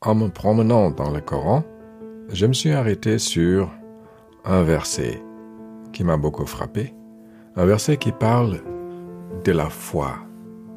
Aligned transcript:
En 0.00 0.14
me 0.14 0.28
promenant 0.28 0.90
dans 0.90 1.10
le 1.10 1.20
Coran, 1.20 1.64
je 2.28 2.46
me 2.46 2.52
suis 2.52 2.70
arrêté 2.70 3.18
sur 3.18 3.68
un 4.44 4.62
verset 4.62 5.20
qui 5.92 6.04
m'a 6.04 6.16
beaucoup 6.16 6.46
frappé, 6.46 6.94
un 7.56 7.66
verset 7.66 7.96
qui 7.96 8.12
parle 8.12 8.60
de 9.44 9.50
la 9.50 9.68
foi 9.68 10.18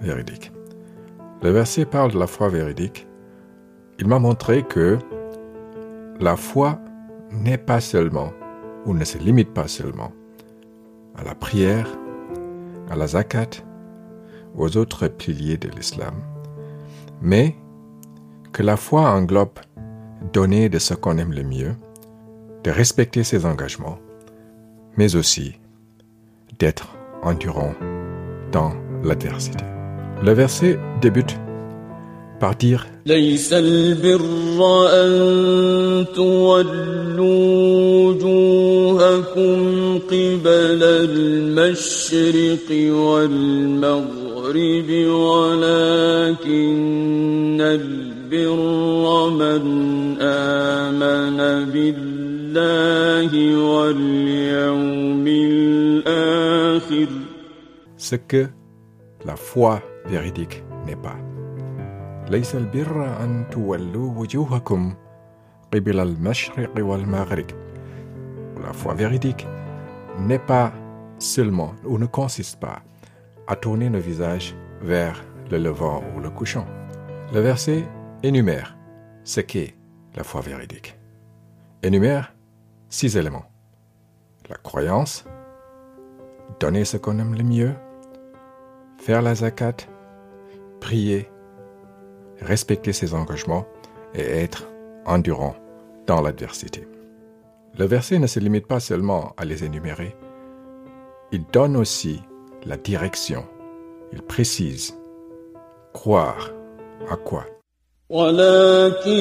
véridique. 0.00 0.52
Le 1.42 1.50
verset 1.50 1.86
parle 1.86 2.12
de 2.12 2.18
la 2.18 2.26
foi 2.26 2.50
véridique. 2.50 3.06
Il 3.98 4.06
m'a 4.06 4.18
montré 4.18 4.64
que 4.64 4.98
la 6.20 6.36
foi 6.36 6.78
n'est 7.30 7.56
pas 7.56 7.80
seulement, 7.80 8.32
ou 8.84 8.92
ne 8.92 9.04
se 9.04 9.16
limite 9.16 9.54
pas 9.54 9.68
seulement, 9.68 10.12
à 11.16 11.24
la 11.24 11.34
prière, 11.34 11.88
à 12.90 12.96
la 12.96 13.06
zakat, 13.06 13.64
aux 14.56 14.76
autres 14.76 15.08
piliers 15.08 15.56
de 15.56 15.68
l'islam, 15.68 16.14
mais 17.20 17.56
que 18.52 18.62
la 18.62 18.76
foi 18.76 19.10
englobe 19.10 19.58
donner 20.32 20.68
de 20.68 20.78
ce 20.78 20.94
qu'on 20.94 21.18
aime 21.18 21.32
le 21.32 21.42
mieux, 21.42 21.74
de 22.62 22.70
respecter 22.70 23.24
ses 23.24 23.46
engagements, 23.46 23.98
mais 24.96 25.16
aussi 25.16 25.58
d'être 26.58 26.96
endurant 27.22 27.74
dans 28.52 28.72
l'adversité. 29.02 29.64
Le 30.22 30.32
verset 30.32 30.78
débute 31.00 31.38
par 32.40 32.54
dire 32.56 32.86
ليس 33.06 33.52
البر 33.52 34.88
أن 34.90 36.04
تولوا 36.14 37.64
وجوهكم 38.14 39.98
قبل 39.98 40.82
المشرق 40.82 42.68
والمغرب 42.94 44.90
ولكن 45.08 46.54
البر 47.60 49.30
من 49.30 49.62
آمن 50.20 51.38
بالله 51.72 53.32
واليوم 53.56 55.26
الآخر 55.26 57.08
ce 57.96 58.16
que 58.16 58.46
la 59.24 59.36
foi 59.36 59.80
véridique 60.06 60.62
n'est 60.86 60.96
pas. 60.96 61.33
ليس 62.29 62.55
البر 62.55 63.23
أن 63.23 63.45
تولوا 63.51 64.13
وجوهكم 64.17 64.93
قبل 65.73 65.99
المشرق 65.99 66.71
والمغرب. 66.77 67.45
La 68.63 68.73
foi 68.73 68.93
véridique 68.93 69.47
n'est 70.19 70.45
pas 70.47 70.73
seulement 71.17 71.73
ou 71.85 71.97
ne 71.97 72.05
consiste 72.05 72.59
pas 72.59 72.81
à 73.47 73.55
tourner 73.55 73.89
nos 73.89 73.99
visages 73.99 74.55
vers 74.81 75.23
le 75.49 75.57
levant 75.57 76.03
ou 76.15 76.19
le 76.19 76.29
couchant. 76.29 76.65
Le 77.33 77.39
verset 77.39 77.85
énumère 78.23 78.77
ce 79.23 79.41
qu'est 79.41 79.75
la 80.15 80.23
foi 80.23 80.41
véridique. 80.41 80.97
Énumère 81.83 82.33
six 82.89 83.15
éléments. 83.15 83.45
La 84.49 84.57
croyance, 84.57 85.25
donner 86.59 86.85
ce 86.85 86.97
qu'on 86.97 87.19
aime 87.19 87.35
le 87.35 87.43
mieux, 87.43 87.73
faire 88.97 89.21
la 89.21 89.35
zakat, 89.35 89.77
prier, 90.79 91.29
respecter 92.41 92.93
ses 92.93 93.13
engagements 93.13 93.65
et 94.13 94.21
être 94.21 94.67
endurant 95.05 95.55
dans 96.07 96.21
l'adversité. 96.21 96.87
Le 97.77 97.85
verset 97.85 98.19
ne 98.19 98.27
se 98.27 98.39
limite 98.39 98.67
pas 98.67 98.79
seulement 98.79 99.33
à 99.37 99.45
les 99.45 99.63
énumérer, 99.63 100.15
il 101.31 101.45
donne 101.53 101.77
aussi 101.77 102.21
la 102.65 102.77
direction, 102.77 103.45
il 104.11 104.21
précise 104.21 104.95
croire 105.93 106.51
à 107.09 107.15
quoi. 107.15 107.45
ولكن 108.09 109.19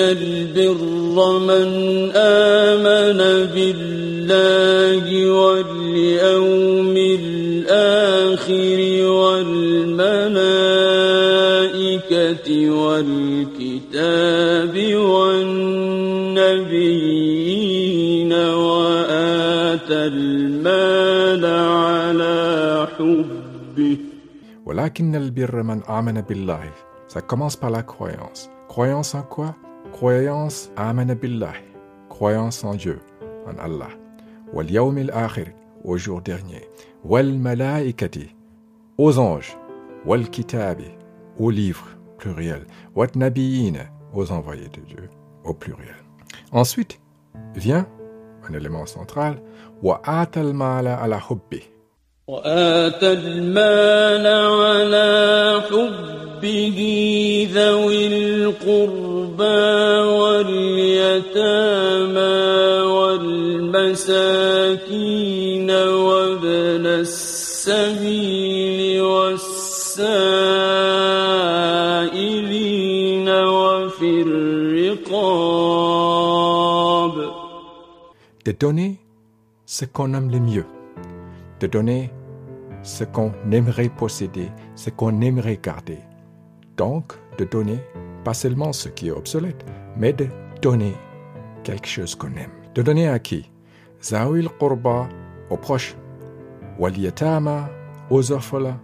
البر 0.00 1.38
من 1.38 2.10
آمن 2.16 3.46
بالله 3.54 5.30
واليوم 5.30 5.73
والكتاب 12.94 14.14
والنبيين 17.10 18.32
وآتى 18.32 20.06
المال 20.06 21.44
على 21.46 22.88
حبه 22.98 23.96
ولكن 24.66 25.14
البر 25.16 25.62
من 25.62 25.82
آمن 25.82 26.20
بالله 26.20 26.70
Ça 27.12 27.20
commence 27.20 27.56
par 27.56 27.70
la 27.70 27.82
croyance. 27.82 28.48
Croyance 28.68 29.16
en 29.16 29.22
quoi 29.22 29.56
Croyance 29.92 30.70
amana 30.76 31.16
billah. 31.16 31.54
Croyance 32.08 32.62
en 32.62 32.74
Dieu, 32.74 33.00
en 33.48 33.58
Allah. 33.58 33.90
Wal 34.52 34.70
yawm 34.70 34.96
al-akhir, 34.98 35.48
au 35.84 35.96
jour 35.96 36.20
dernier. 36.22 36.62
Wal 37.04 37.32
malaikati, 37.32 38.28
aux 38.96 39.18
anges. 39.18 39.56
Wal 40.06 40.30
kitabi, 40.30 40.84
aux 41.36 41.50
livres, 41.50 41.88
pluriel. 42.18 42.64
Wat 42.94 43.16
nabiyina, 43.16 43.84
aux 44.14 44.30
envoyés 44.30 44.68
de 44.68 44.80
Dieu, 44.80 45.08
au 45.44 45.54
pluriel. 45.54 45.96
Ensuite 46.52 47.00
vient 47.54 47.86
un 48.48 48.54
élément 48.54 48.86
central. 48.86 49.42
Wa 49.82 50.00
atal 50.04 50.52
mala 50.52 50.96
ala 50.96 51.18
hubbi. 51.18 51.62
وآتى 52.30 53.12
المال 53.12 54.26
على 54.26 55.62
حبه 55.70 56.78
ذوي 57.54 58.06
القربى 58.06 59.60
واليتامى 60.20 61.50
والمساكين 63.60 64.10
وابن 65.70 66.86
السبيل 66.86 68.80
والسائلين 69.02 70.63
وفي 73.94 74.22
الرقاب 74.22 75.50
De 78.44 78.52
donner 78.52 78.98
ce 79.66 79.84
qu'on 79.84 80.14
aime 80.14 80.30
le 80.30 80.40
mieux. 80.40 80.66
De 81.60 81.66
donner 81.66 82.10
ce 82.82 83.04
qu'on 83.04 83.32
aimerait 83.52 83.90
posséder, 83.90 84.48
ce 84.74 84.90
qu'on 84.90 85.20
aimerait 85.20 85.60
garder. 85.62 85.98
Donc, 86.76 87.12
de 87.38 87.44
donner 87.44 87.78
pas 88.24 88.34
seulement 88.34 88.72
ce 88.72 88.88
qui 88.88 89.08
est 89.08 89.12
obsolète, 89.12 89.64
mais 89.96 90.12
de 90.12 90.26
donner 90.62 90.94
quelque 91.62 91.86
chose 91.86 92.14
qu'on 92.14 92.34
aime. 92.36 92.50
De 92.74 92.82
donner 92.82 93.08
à 93.08 93.18
qui 93.18 93.50
Zawil 94.02 94.48
Qurba, 94.58 95.08
aux 95.50 95.56
proches. 95.58 95.94
Wal 96.78 96.96
Yatama, 96.98 97.68
aux 98.10 98.32
orphelins. 98.32 98.80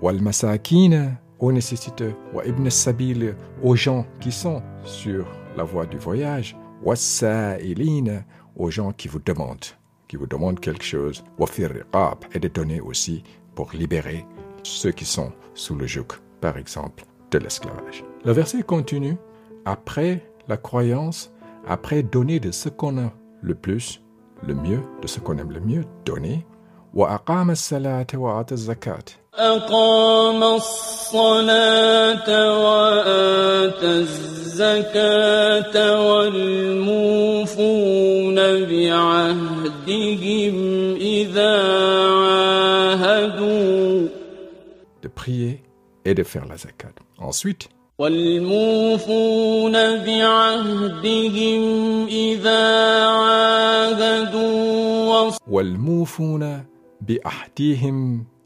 Wal 0.00 0.20
Masakina, 0.22 1.20
aux 1.39 1.51
nécessiteux. 1.51 2.13
Ibn 2.45 2.69
Sabil, 2.69 3.35
aux 3.63 3.75
gens 3.75 4.05
qui 4.19 4.31
sont 4.31 4.61
sur 4.83 5.25
la 5.55 5.63
voie 5.63 5.85
du 5.85 5.97
voyage. 5.97 6.55
Aux 8.55 8.71
gens 8.71 8.91
qui 8.91 9.07
vous 9.07 9.19
demandent 9.19 9.65
qui 10.07 10.15
vous 10.15 10.27
demandent 10.27 10.59
quelque 10.59 10.83
chose, 10.83 11.23
et 12.33 12.39
de 12.39 12.47
donner 12.47 12.81
aussi 12.81 13.23
pour 13.55 13.71
libérer 13.73 14.25
ceux 14.63 14.91
qui 14.91 15.05
sont 15.05 15.31
sous 15.53 15.75
le 15.75 15.87
joug, 15.87 16.07
par 16.41 16.57
exemple, 16.57 17.03
de 17.31 17.39
l'esclavage. 17.39 18.03
Le 18.25 18.31
verset 18.31 18.63
continue, 18.63 19.17
après 19.65 20.25
la 20.47 20.57
croyance, 20.57 21.31
après 21.67 22.03
donner 22.03 22.39
de 22.39 22.51
ce 22.51 22.69
qu'on 22.69 22.97
a 22.97 23.11
le 23.41 23.55
plus, 23.55 24.01
le 24.45 24.53
mieux, 24.53 24.81
de 25.01 25.07
ce 25.07 25.19
qu'on 25.19 25.37
aime 25.37 25.51
le 25.51 25.59
mieux, 25.59 25.83
donner. 26.05 26.45
أقام 29.37 30.43
الصلاة 30.43 32.29
وآتى 32.63 33.85
الزكاة 33.85 35.75
والموفون 36.09 37.55
بعهدهم 38.65 40.55
إذا 40.95 41.53
عاهدوا 42.17 44.07
de 45.03 45.07
prier 45.07 45.61
et 46.03 46.15
de 46.15 46.23
faire 46.23 46.45
la 46.47 46.57
zakat. 46.57 46.95
Ensuite, 47.19 47.69
والموفون 47.99 49.73
بعهدهم 50.05 51.63
إذا 52.07 53.05
عاهدوا 53.05 54.57
وَالْمُوفُونَ 55.47 56.65
عَاهَدُوا. 57.01 58.36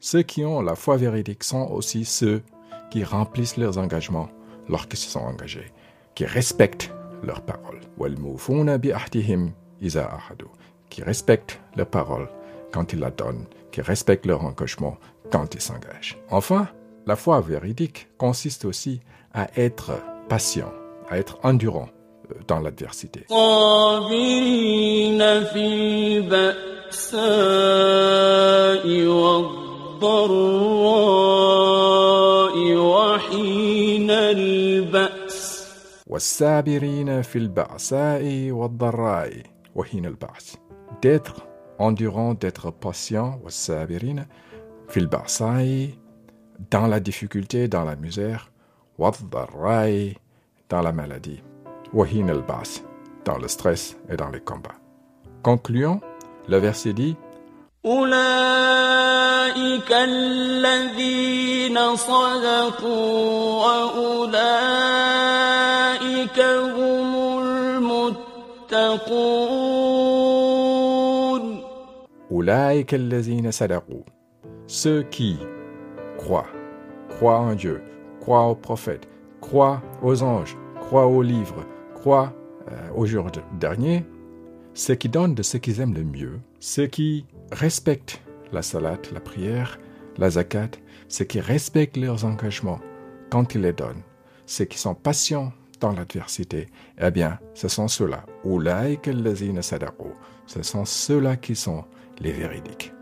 Ceux 0.00 0.22
qui 0.22 0.44
ont 0.44 0.60
la 0.60 0.74
foi 0.74 0.96
véridique 0.96 1.44
sont 1.44 1.68
aussi 1.70 2.04
ceux 2.04 2.42
qui 2.90 3.04
remplissent 3.04 3.56
leurs 3.56 3.78
engagements 3.78 4.28
lorsqu'ils 4.68 4.98
se 4.98 5.10
sont 5.10 5.20
engagés, 5.20 5.72
qui 6.14 6.24
respectent 6.24 6.92
leurs 7.22 7.42
paroles. 7.42 7.80
Qui 10.90 11.02
respectent 11.02 11.60
leurs 11.76 11.88
paroles 11.88 12.28
quand 12.72 12.92
ils 12.92 12.98
la 12.98 13.10
donnent, 13.10 13.46
qui 13.70 13.80
respectent 13.80 14.26
leur 14.26 14.44
engagement 14.44 14.98
quand 15.30 15.54
ils 15.54 15.60
s'engagent. 15.60 16.18
Enfin, 16.30 16.68
la 17.06 17.16
foi 17.16 17.40
véridique 17.40 18.08
consiste 18.18 18.64
aussi 18.64 19.00
à 19.32 19.48
être 19.56 19.92
patient, 20.28 20.72
à 21.08 21.18
être 21.18 21.38
endurant 21.42 21.88
euh, 22.30 22.34
dans 22.46 22.60
l'adversité. 22.60 23.26
صابرين 26.97 27.71
في 28.91 28.97
البأساء 28.97 29.11
والضراء 30.01 30.57
وحين 32.75 34.11
البأس 34.11 35.67
والسابرين 36.07 37.21
في 37.21 37.37
البأساء 37.37 38.51
والضراء 38.51 39.43
وحين 39.75 40.05
البأس. 40.05 40.57
D'être 41.01 41.47
endurant, 41.79 42.33
d'être 42.33 42.71
patient, 42.71 43.39
والسابرين 43.43 44.25
في 44.89 44.97
البأساء 44.97 45.89
dans 46.71 46.87
la 46.87 46.99
difficulté, 46.99 47.67
dans 47.67 47.85
la 47.85 47.95
misère, 47.95 48.51
والضراء 48.97 50.13
dans 50.69 50.81
la 50.81 50.91
maladie, 50.91 51.43
وحين 51.93 52.29
البأس 52.29 52.81
dans 53.25 53.37
le 53.37 53.47
stress 53.47 53.97
et 54.09 54.15
dans 54.17 54.29
les 54.29 54.39
combats. 54.41 54.79
Concluons, 55.43 55.99
le 56.47 56.57
verset 56.59 56.93
dit 56.93 57.15
أولئك 58.57 59.91
الذين 59.91 61.77
صدقوا 61.95 63.65
وأولئك 64.97 66.39
هم 66.39 67.39
المتقون 70.27 71.61
أولئك 72.31 72.93
الذين 72.93 73.51
صدقوا 73.51 74.01
Ceux 74.69 75.03
qui 75.03 75.37
croient, 76.17 76.45
croient 77.09 77.39
en 77.39 77.53
Dieu, 77.55 77.81
croient 78.19 78.47
aux 78.49 78.55
prophètes, 78.55 79.07
croient 79.39 79.81
aux 80.03 80.23
anges, 80.23 80.57
croient 80.81 81.07
aux 81.07 81.21
livres, 81.21 81.63
croient 81.95 82.33
euh, 82.69 82.89
au 82.97 83.05
jour 83.05 83.31
de- 83.31 83.39
dernier, 83.57 84.03
ceux 84.74 84.94
qui 84.94 85.08
donnent 85.08 85.34
de 85.34 85.42
ce 85.42 85.56
qu'ils 85.56 85.80
aiment 85.80 85.94
le 85.94 86.04
mieux, 86.04 86.40
ceux 86.60 86.86
qui 86.86 87.26
respectent 87.50 88.22
la 88.52 88.62
salat, 88.62 88.98
la 89.12 89.20
prière, 89.20 89.78
la 90.16 90.30
zakat, 90.30 90.70
ceux 91.08 91.24
qui 91.24 91.40
respectent 91.40 91.96
leurs 91.96 92.24
engagements 92.24 92.80
quand 93.30 93.54
ils 93.54 93.62
les 93.62 93.72
donnent, 93.72 94.02
ceux 94.46 94.64
qui 94.64 94.78
sont 94.78 94.94
patients 94.94 95.52
dans 95.80 95.92
l'adversité, 95.92 96.68
eh 97.00 97.10
bien, 97.10 97.38
ce 97.54 97.68
sont 97.68 97.88
ceux-là. 97.88 98.24
Ce 100.46 100.62
sont 100.62 100.84
ceux-là 100.84 101.36
qui 101.36 101.56
sont 101.56 101.84
les 102.20 102.32
véridiques. 102.32 102.92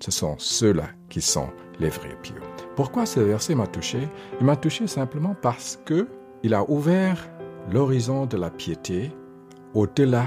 Ce 0.00 0.10
sont 0.10 0.36
ceux-là 0.38 0.88
qui 1.08 1.20
sont 1.22 1.48
les 1.78 1.88
vrais 1.88 2.16
pieux. 2.22 2.40
Pourquoi 2.76 3.06
ce 3.06 3.20
verset 3.20 3.54
m'a 3.54 3.66
touché? 3.66 4.08
Il 4.40 4.46
m'a 4.46 4.56
touché 4.56 4.86
simplement 4.86 5.34
parce 5.40 5.78
que 5.84 6.08
il 6.42 6.54
a 6.54 6.68
ouvert 6.70 7.30
l'horizon 7.70 8.26
de 8.26 8.36
la 8.36 8.50
piété 8.50 9.12
au-delà 9.74 10.24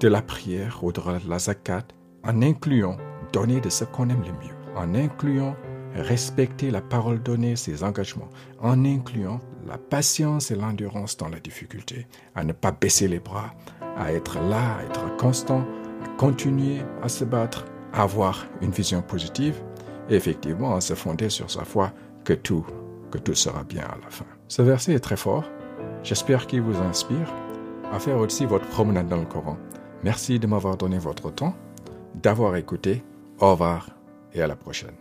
de 0.00 0.08
la 0.08 0.22
prière, 0.22 0.82
au-delà 0.82 1.18
de 1.18 1.28
la 1.28 1.38
zakat, 1.38 1.84
en 2.24 2.42
incluant 2.42 2.96
donner 3.32 3.60
de 3.60 3.68
ce 3.68 3.84
qu'on 3.84 4.08
aime 4.08 4.22
le 4.22 4.32
mieux, 4.32 4.54
en 4.76 4.94
incluant 4.94 5.54
respecter 5.94 6.70
la 6.70 6.80
parole 6.80 7.22
donnée, 7.22 7.56
ses 7.56 7.84
engagements, 7.84 8.28
en 8.60 8.84
incluant 8.84 9.40
la 9.66 9.78
patience 9.78 10.50
et 10.50 10.56
l'endurance 10.56 11.16
dans 11.16 11.28
la 11.28 11.40
difficulté, 11.40 12.06
à 12.34 12.44
ne 12.44 12.52
pas 12.52 12.72
baisser 12.72 13.08
les 13.08 13.20
bras, 13.20 13.54
à 13.96 14.12
être 14.12 14.38
là, 14.40 14.76
à 14.76 14.82
être 14.84 15.16
constant, 15.16 15.64
à 16.04 16.08
continuer 16.18 16.82
à 17.02 17.08
se 17.08 17.24
battre, 17.24 17.64
à 17.92 18.02
avoir 18.02 18.46
une 18.60 18.72
vision 18.72 19.02
positive 19.02 19.62
et 20.10 20.16
effectivement 20.16 20.74
à 20.74 20.80
se 20.80 20.94
fonder 20.94 21.30
sur 21.30 21.50
sa 21.50 21.64
foi 21.64 21.92
que 22.24 22.32
tout, 22.32 22.66
que 23.10 23.18
tout 23.18 23.34
sera 23.34 23.64
bien 23.64 23.84
à 23.84 23.96
la 24.02 24.10
fin. 24.10 24.26
Ce 24.48 24.62
verset 24.62 24.94
est 24.94 25.00
très 25.00 25.16
fort. 25.16 25.44
J'espère 26.04 26.46
qu'il 26.46 26.60
vous 26.60 26.76
inspire 26.82 27.32
à 27.90 27.98
faire 27.98 28.18
aussi 28.18 28.44
votre 28.44 28.66
promenade 28.66 29.08
dans 29.08 29.16
le 29.16 29.24
Coran. 29.24 29.56
Merci 30.02 30.38
de 30.38 30.46
m'avoir 30.46 30.76
donné 30.76 30.98
votre 30.98 31.30
temps, 31.30 31.54
d'avoir 32.14 32.56
écouté. 32.56 33.02
Au 33.40 33.52
revoir 33.52 33.88
et 34.34 34.42
à 34.42 34.46
la 34.46 34.54
prochaine. 34.54 34.94